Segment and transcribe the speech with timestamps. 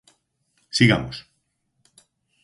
[0.77, 1.17] Sigamos.